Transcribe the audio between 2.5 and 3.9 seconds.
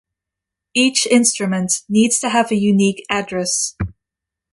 unique address.